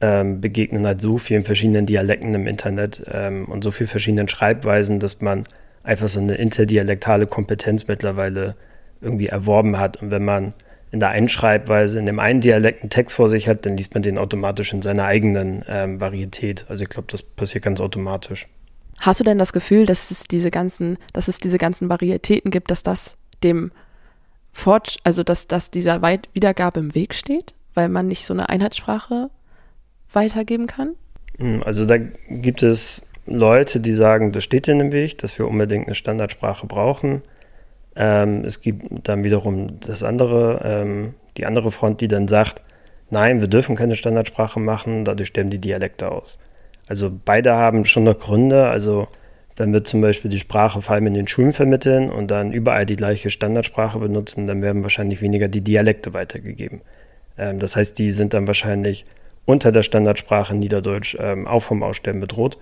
[0.00, 5.00] ähm, begegnen halt so vielen verschiedenen Dialekten im Internet ähm, und so vielen verschiedenen Schreibweisen,
[5.00, 5.44] dass man
[5.82, 8.56] einfach so eine interdialektale Kompetenz mittlerweile
[9.00, 10.02] irgendwie erworben hat.
[10.02, 10.52] Und wenn man
[10.92, 13.94] in der einen Schreibweise, in dem einen Dialekt einen Text vor sich hat, dann liest
[13.94, 16.66] man den automatisch in seiner eigenen ähm, Varietät.
[16.68, 18.46] Also ich glaube, das passiert ganz automatisch.
[19.00, 22.70] Hast du denn das Gefühl, dass es diese ganzen, dass es diese ganzen Varietäten gibt,
[22.70, 23.70] dass das dem
[24.52, 28.48] Fort, also dass, dass dieser Weit Wiedergabe im Weg steht, weil man nicht so eine
[28.48, 29.30] Einheitssprache
[30.12, 30.94] weitergeben kann?
[31.38, 35.46] Hm, also da gibt es Leute, die sagen, das steht in dem Weg, dass wir
[35.46, 37.22] unbedingt eine Standardsprache brauchen.
[37.94, 42.62] Ähm, es gibt dann wiederum das andere, ähm, die andere Front, die dann sagt,
[43.10, 46.38] nein, wir dürfen keine Standardsprache machen, dadurch sterben die Dialekte aus.
[46.88, 48.66] Also beide haben schon noch Gründe.
[48.66, 49.08] Also
[49.56, 52.86] wenn wir zum Beispiel die Sprache vor allem in den Schulen vermitteln und dann überall
[52.86, 56.82] die gleiche Standardsprache benutzen, dann werden wahrscheinlich weniger die Dialekte weitergegeben.
[57.38, 59.04] Ähm, das heißt, die sind dann wahrscheinlich
[59.46, 62.58] unter der Standardsprache Niederdeutsch ähm, auch vom Aussterben bedroht.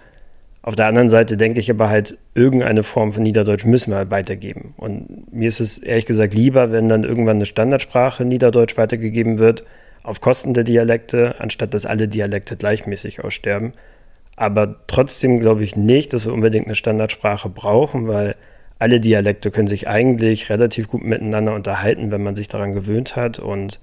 [0.63, 4.11] Auf der anderen Seite denke ich aber halt, irgendeine Form von Niederdeutsch müssen wir halt
[4.11, 4.73] weitergeben.
[4.79, 9.65] Und mir ist es ehrlich gesagt lieber, wenn dann irgendwann eine Standardsprache Niederdeutsch weitergegeben wird,
[10.03, 13.73] auf Kosten der Dialekte, anstatt dass alle Dialekte gleichmäßig aussterben.
[14.37, 18.35] Aber trotzdem glaube ich nicht, dass wir unbedingt eine Standardsprache brauchen, weil
[18.79, 23.39] alle Dialekte können sich eigentlich relativ gut miteinander unterhalten, wenn man sich daran gewöhnt hat.
[23.39, 23.81] Und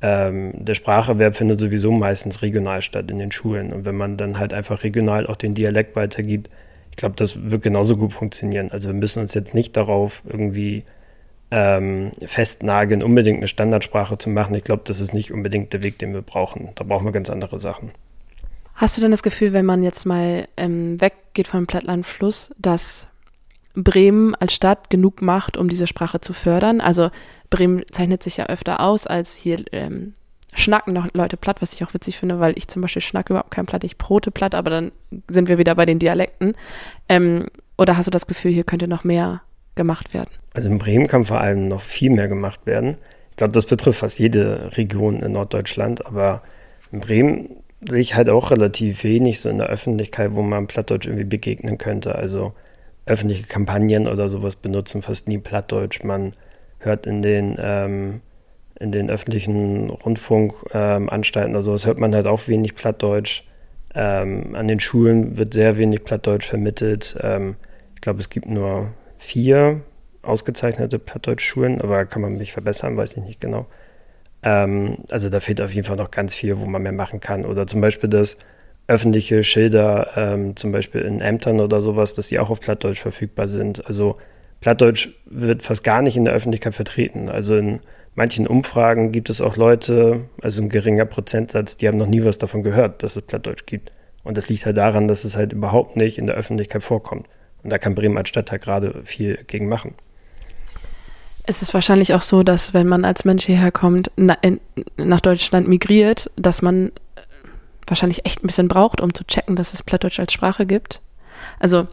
[0.00, 3.72] ähm, der Spracherwerb findet sowieso meistens regional statt in den Schulen.
[3.72, 6.48] Und wenn man dann halt einfach regional auch den Dialekt weitergibt,
[6.90, 8.70] ich glaube, das wird genauso gut funktionieren.
[8.70, 10.84] Also wir müssen uns jetzt nicht darauf irgendwie
[11.50, 14.54] ähm, festnageln, unbedingt eine Standardsprache zu machen.
[14.54, 16.70] Ich glaube, das ist nicht unbedingt der Weg, den wir brauchen.
[16.74, 17.90] Da brauchen wir ganz andere Sachen.
[18.78, 23.08] Hast du denn das Gefühl, wenn man jetzt mal ähm, weggeht vom Plattlandfluss, dass
[23.74, 26.80] Bremen als Stadt genug macht, um diese Sprache zu fördern?
[26.80, 27.10] Also
[27.50, 30.12] Bremen zeichnet sich ja öfter aus als hier ähm,
[30.54, 33.50] schnacken noch Leute platt, was ich auch witzig finde, weil ich zum Beispiel schnacke überhaupt
[33.50, 34.92] kein Platt, ich brote platt, aber dann
[35.28, 36.54] sind wir wieder bei den Dialekten.
[37.08, 39.42] Ähm, oder hast du das Gefühl, hier könnte noch mehr
[39.74, 40.30] gemacht werden?
[40.54, 42.96] Also in Bremen kann vor allem noch viel mehr gemacht werden.
[43.30, 46.42] Ich glaube, das betrifft fast jede Region in Norddeutschland, aber
[46.92, 51.06] in Bremen sehe ich halt auch relativ wenig so in der Öffentlichkeit, wo man Plattdeutsch
[51.06, 52.14] irgendwie begegnen könnte.
[52.14, 52.52] Also
[53.06, 56.04] öffentliche Kampagnen oder sowas benutzen fast nie Plattdeutsch.
[56.04, 56.32] Man
[56.78, 58.20] hört in den, ähm,
[58.78, 63.44] in den öffentlichen Rundfunkanstalten ähm, oder sowas hört man halt auch wenig Plattdeutsch.
[63.94, 67.16] Ähm, an den Schulen wird sehr wenig Plattdeutsch vermittelt.
[67.22, 67.56] Ähm,
[67.94, 69.80] ich glaube, es gibt nur vier
[70.22, 73.66] ausgezeichnete Plattdeutsch-Schulen, aber kann man mich verbessern, weiß ich nicht genau.
[74.42, 77.44] Ähm, also da fehlt auf jeden Fall noch ganz viel, wo man mehr machen kann.
[77.44, 78.36] Oder zum Beispiel das
[78.86, 83.46] öffentliche Schilder, ähm, zum Beispiel in Ämtern oder sowas, dass die auch auf Plattdeutsch verfügbar
[83.46, 83.86] sind.
[83.86, 84.16] Also
[84.60, 87.28] Plattdeutsch wird fast gar nicht in der Öffentlichkeit vertreten.
[87.28, 87.80] Also in
[88.14, 92.38] manchen Umfragen gibt es auch Leute, also ein geringer Prozentsatz, die haben noch nie was
[92.38, 93.92] davon gehört, dass es Plattdeutsch gibt.
[94.24, 97.26] Und das liegt halt daran, dass es halt überhaupt nicht in der Öffentlichkeit vorkommt.
[97.62, 99.94] Und da kann Bremen als Stadtteil gerade viel gegen machen.
[101.48, 104.60] Es ist wahrscheinlich auch so, dass wenn man als Mensch hierher kommt, na, in,
[104.98, 106.92] nach Deutschland migriert, dass man
[107.86, 111.00] wahrscheinlich echt ein bisschen braucht, um zu checken, dass es Plattdeutsch als Sprache gibt.
[111.58, 111.88] Also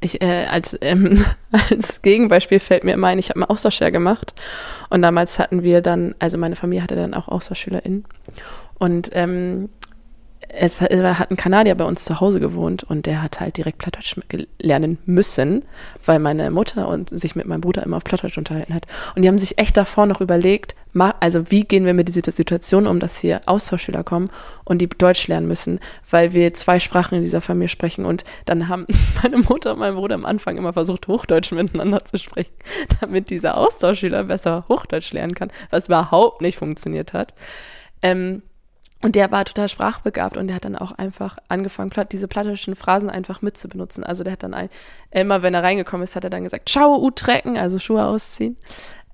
[0.00, 1.24] ich, äh, als, ähm,
[1.70, 4.34] als Gegenbeispiel fällt mir immer ein, ich habe einen Austauschjahr gemacht
[4.90, 8.04] und damals hatten wir dann, also meine Familie hatte dann auch AustauschschülerInnen
[8.80, 9.68] und ähm,
[10.48, 14.16] es hat ein Kanadier bei uns zu Hause gewohnt und der hat halt direkt Plattdeutsch
[14.60, 15.62] lernen müssen,
[16.04, 18.86] weil meine Mutter und sich mit meinem Bruder immer auf Plattdeutsch unterhalten hat.
[19.14, 20.74] Und die haben sich echt davor noch überlegt,
[21.20, 24.30] also wie gehen wir mit dieser Situation um, dass hier Austauschschüler kommen
[24.64, 28.04] und die Deutsch lernen müssen, weil wir zwei Sprachen in dieser Familie sprechen.
[28.04, 28.86] Und dann haben
[29.22, 32.54] meine Mutter und mein Bruder am Anfang immer versucht, Hochdeutsch miteinander zu sprechen,
[33.00, 37.34] damit dieser Austauschschüler besser Hochdeutsch lernen kann, was überhaupt nicht funktioniert hat.
[38.02, 38.42] Ähm,
[39.00, 43.10] und der war total sprachbegabt und der hat dann auch einfach angefangen, diese plattischen Phrasen
[43.10, 44.02] einfach mitzubenutzen.
[44.02, 44.68] Also der hat dann ein,
[45.10, 48.56] immer, wenn er reingekommen ist, hat er dann gesagt, Schau, utrecken, also Schuhe ausziehen.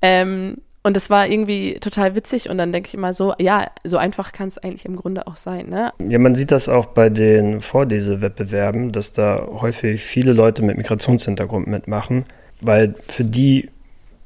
[0.00, 3.96] Ähm, und das war irgendwie total witzig und dann denke ich immer so, ja, so
[3.96, 5.70] einfach kann es eigentlich im Grunde auch sein.
[5.70, 5.92] Ne?
[6.06, 11.66] Ja, man sieht das auch bei den Vorlesewettbewerben, dass da häufig viele Leute mit Migrationshintergrund
[11.66, 12.26] mitmachen,
[12.60, 13.70] weil für die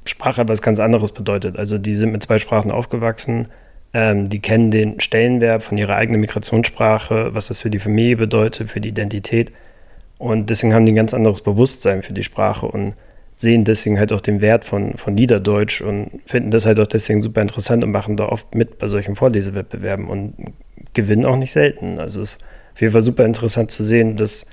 [0.03, 1.57] Sprache etwas ganz anderes bedeutet.
[1.57, 3.47] Also die sind mit zwei Sprachen aufgewachsen,
[3.93, 8.69] ähm, die kennen den Stellenwert von ihrer eigenen Migrationssprache, was das für die Familie bedeutet,
[8.69, 9.51] für die Identität.
[10.17, 12.93] Und deswegen haben die ein ganz anderes Bewusstsein für die Sprache und
[13.35, 17.21] sehen deswegen halt auch den Wert von, von Niederdeutsch und finden das halt auch deswegen
[17.21, 20.33] super interessant und machen da oft mit bei solchen Vorlesewettbewerben und
[20.93, 21.99] gewinnen auch nicht selten.
[21.99, 24.45] Also es ist auf jeden Fall super interessant zu sehen, dass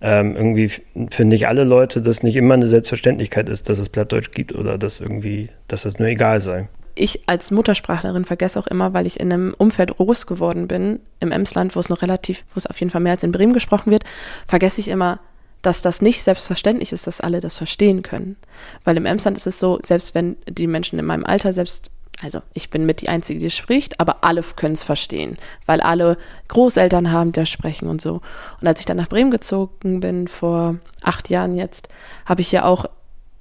[0.00, 0.70] ähm, irgendwie
[1.10, 4.78] für nicht alle Leute das nicht immer eine Selbstverständlichkeit ist, dass es Plattdeutsch gibt oder
[4.78, 9.20] dass irgendwie, dass das nur egal sei ich als Muttersprachlerin vergesse auch immer, weil ich
[9.20, 12.78] in einem Umfeld groß geworden bin, im Emsland, wo es noch relativ, wo es auf
[12.80, 14.04] jeden Fall mehr als in Bremen gesprochen wird,
[14.46, 15.20] vergesse ich immer,
[15.62, 18.36] dass das nicht selbstverständlich ist, dass alle das verstehen können.
[18.84, 22.40] Weil im Emsland ist es so, selbst wenn die Menschen in meinem Alter selbst also
[22.52, 27.10] ich bin mit die Einzige, die spricht, aber alle können es verstehen, weil alle Großeltern
[27.10, 28.20] haben, die das sprechen und so.
[28.60, 31.88] Und als ich dann nach Bremen gezogen bin, vor acht Jahren jetzt,
[32.26, 32.86] habe ich ja auch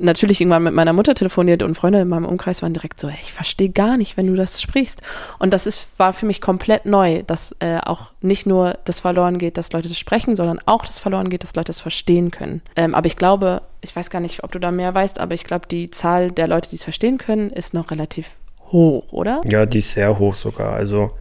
[0.02, 3.34] natürlich irgendwann mit meiner Mutter telefoniert und Freunde in meinem Umkreis waren direkt so, ich
[3.34, 5.02] verstehe gar nicht, wenn du das sprichst.
[5.40, 9.38] Und das ist, war für mich komplett neu, dass äh, auch nicht nur das verloren
[9.38, 12.62] geht, dass Leute das sprechen, sondern auch das verloren geht, dass Leute das verstehen können.
[12.76, 15.44] Ähm, aber ich glaube, ich weiß gar nicht, ob du da mehr weißt, aber ich
[15.44, 18.28] glaube, die Zahl der Leute, die es verstehen können, ist noch relativ
[18.72, 19.42] hoch, oder?
[19.46, 20.74] Ja, die ist sehr hoch sogar.
[20.74, 21.12] Also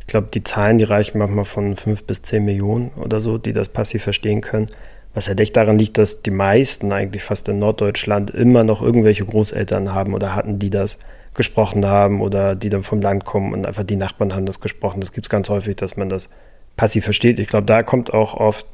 [0.00, 3.52] ich glaube, die Zahlen, die reichen manchmal von fünf bis zehn Millionen oder so, die
[3.52, 4.66] das passiv verstehen können.
[5.14, 9.24] Was halt echt daran liegt, dass die meisten eigentlich fast in Norddeutschland immer noch irgendwelche
[9.24, 10.98] Großeltern haben oder hatten, die das
[11.34, 15.00] gesprochen haben oder die dann vom Land kommen und einfach die Nachbarn haben das gesprochen.
[15.00, 16.28] Das gibt es ganz häufig, dass man das
[16.76, 17.38] passiv versteht.
[17.38, 18.66] Ich glaube, da kommt auch oft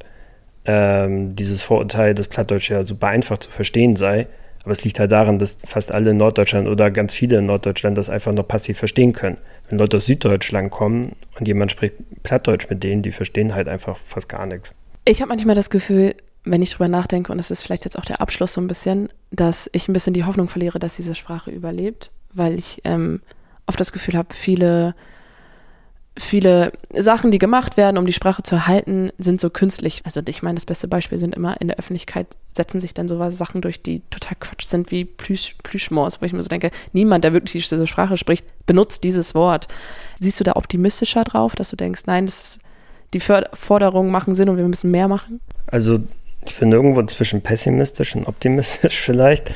[0.65, 4.27] ähm, dieses Vorurteil, dass Plattdeutsch ja super einfach zu verstehen sei.
[4.63, 7.97] Aber es liegt halt daran, dass fast alle in Norddeutschland oder ganz viele in Norddeutschland
[7.97, 9.37] das einfach noch passiv verstehen können.
[9.69, 13.97] Wenn Leute aus Süddeutschland kommen und jemand spricht Plattdeutsch mit denen, die verstehen halt einfach
[14.05, 14.75] fast gar nichts.
[15.05, 16.15] Ich habe manchmal das Gefühl,
[16.51, 19.09] wenn ich drüber nachdenke, und das ist vielleicht jetzt auch der Abschluss so ein bisschen,
[19.31, 23.21] dass ich ein bisschen die Hoffnung verliere, dass diese Sprache überlebt, weil ich ähm,
[23.65, 24.95] oft das Gefühl habe, viele,
[26.17, 30.01] viele Sachen, die gemacht werden, um die Sprache zu erhalten, sind so künstlich.
[30.05, 33.31] Also ich meine, das beste Beispiel sind immer in der Öffentlichkeit setzen sich dann so
[33.31, 37.23] Sachen durch, die total Quatsch sind, wie Plüsch, Plüschmors, wo ich mir so denke, niemand,
[37.23, 39.67] der wirklich diese Sprache spricht, benutzt dieses Wort.
[40.19, 42.59] Siehst du da optimistischer drauf, dass du denkst, nein, das ist,
[43.13, 45.39] die Forderungen machen Sinn und wir müssen mehr machen?
[45.67, 45.99] Also
[46.47, 49.53] ich bin irgendwo zwischen pessimistisch und optimistisch vielleicht.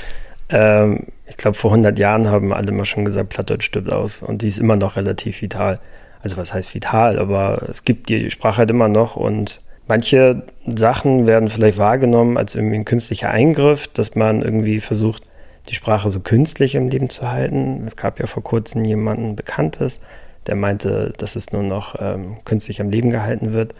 [0.49, 4.41] Ähm, ich glaube, vor 100 Jahren haben alle mal schon gesagt, Plattdeutsch stirbt aus und
[4.41, 5.79] die ist immer noch relativ vital.
[6.21, 11.25] Also was heißt vital, aber es gibt die Sprache halt immer noch und manche Sachen
[11.25, 15.23] werden vielleicht wahrgenommen als irgendwie ein künstlicher Eingriff, dass man irgendwie versucht,
[15.69, 17.83] die Sprache so künstlich im Leben zu halten.
[17.85, 20.01] Es gab ja vor kurzem jemanden Bekanntes,
[20.47, 23.73] der meinte, dass es nur noch ähm, künstlich am Leben gehalten wird.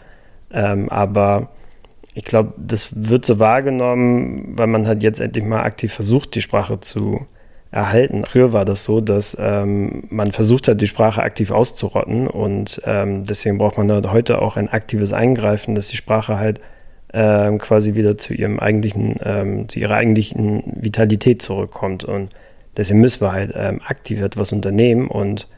[0.52, 1.48] Ähm, aber
[2.14, 6.42] ich glaube, das wird so wahrgenommen, weil man halt jetzt endlich mal aktiv versucht, die
[6.42, 7.26] Sprache zu
[7.70, 8.24] erhalten.
[8.26, 13.24] Früher war das so, dass ähm, man versucht hat, die Sprache aktiv auszurotten und ähm,
[13.24, 16.60] deswegen braucht man heute auch ein aktives Eingreifen, dass die Sprache halt
[17.14, 22.28] ähm, quasi wieder zu ihrem eigentlichen, ähm, zu ihrer eigentlichen Vitalität zurückkommt und
[22.76, 25.48] deswegen müssen wir halt ähm, aktiv etwas unternehmen und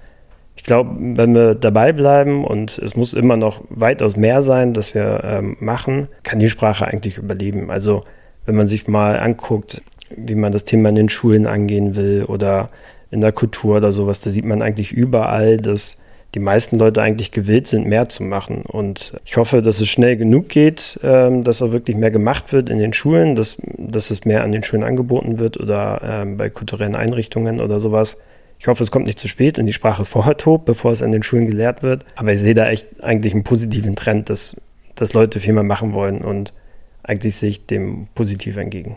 [0.64, 4.94] ich glaube, wenn wir dabei bleiben und es muss immer noch weitaus mehr sein, dass
[4.94, 7.70] wir ähm, machen, kann die Sprache eigentlich überleben.
[7.70, 8.00] Also
[8.46, 12.70] wenn man sich mal anguckt, wie man das Thema in den Schulen angehen will oder
[13.10, 15.98] in der Kultur oder sowas, da sieht man eigentlich überall, dass
[16.34, 18.62] die meisten Leute eigentlich gewillt sind, mehr zu machen.
[18.62, 22.70] Und ich hoffe, dass es schnell genug geht, ähm, dass auch wirklich mehr gemacht wird
[22.70, 26.48] in den Schulen, dass, dass es mehr an den Schulen angeboten wird oder ähm, bei
[26.48, 28.16] kulturellen Einrichtungen oder sowas.
[28.58, 31.02] Ich hoffe, es kommt nicht zu spät und die Sprache ist vorher tot, bevor es
[31.02, 32.04] an den Schulen gelehrt wird.
[32.16, 34.56] Aber ich sehe da echt eigentlich einen positiven Trend, dass,
[34.94, 36.52] dass Leute viel mehr machen wollen und
[37.02, 38.96] eigentlich sehe ich dem positiv entgegen.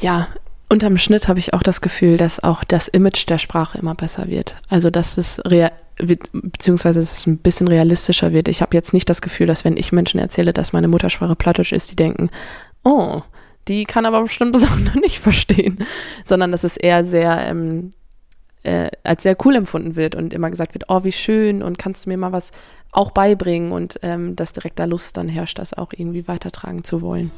[0.00, 0.28] Ja,
[0.68, 4.28] unterm Schnitt habe ich auch das Gefühl, dass auch das Image der Sprache immer besser
[4.28, 4.56] wird.
[4.68, 5.72] Also, dass es real
[6.32, 8.48] beziehungsweise dass es ein bisschen realistischer wird.
[8.48, 11.72] Ich habe jetzt nicht das Gefühl, dass wenn ich Menschen erzähle, dass meine Muttersprache Plattisch
[11.72, 12.30] ist, die denken,
[12.84, 13.20] oh,
[13.68, 15.84] die kann aber bestimmte Sachen noch nicht verstehen,
[16.24, 17.90] sondern dass es eher sehr ähm,
[18.62, 22.06] äh, als sehr cool empfunden wird und immer gesagt wird, oh, wie schön und kannst
[22.06, 22.52] du mir mal was
[22.92, 27.02] auch beibringen und ähm, dass direkt da Lust dann herrscht, das auch irgendwie weitertragen zu
[27.02, 27.30] wollen.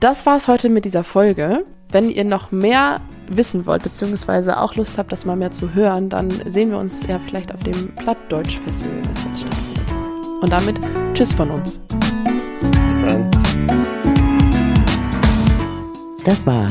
[0.00, 1.64] Das war es heute mit dieser Folge.
[1.90, 6.08] Wenn ihr noch mehr wissen wollt, beziehungsweise auch Lust habt, das mal mehr zu hören,
[6.08, 9.82] dann sehen wir uns ja vielleicht auf dem Plattdeutsch-Festival, das jetzt stattfindet.
[10.40, 10.80] Und damit
[11.14, 11.78] Tschüss von uns.
[12.86, 13.30] Bis dann.
[16.24, 16.70] Das war